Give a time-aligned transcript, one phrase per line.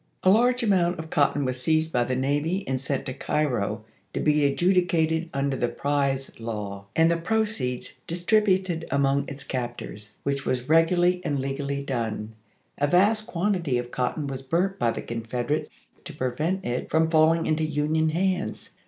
[0.23, 4.19] A large amount of cotton was seized by the navy and sent to Cairo to
[4.19, 10.43] be adjudicated under the prize law, and the proceeds distributed among its cap tors, which
[10.43, 12.33] was regularly and legally done.
[12.79, 17.45] A vast quantity of cotton was burnt by the Confederates to prevent it from falling
[17.45, 18.79] into Union hands.